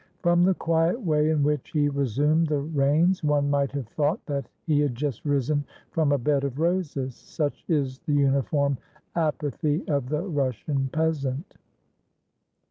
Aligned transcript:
From 0.23 0.41
the 0.43 0.55
quiet 0.55 0.99
way 0.99 1.29
in 1.29 1.43
which 1.43 1.69
he 1.69 1.87
resumed 1.87 2.47
the 2.47 2.57
reins, 2.61 3.23
one 3.23 3.51
might 3.51 3.71
have 3.73 3.87
thought 3.89 4.19
that 4.25 4.49
he 4.65 4.79
had 4.79 4.95
just 4.95 5.23
risen 5.25 5.63
from 5.91 6.11
a 6.11 6.17
bed 6.17 6.43
of 6.43 6.57
roses; 6.57 7.13
such 7.13 7.63
is 7.67 7.99
the 7.99 8.13
uniform 8.13 8.79
apathy 9.15 9.87
of 9.87 10.09
the 10.09 10.23
Russian 10.23 10.89
peasant!" 10.91 11.53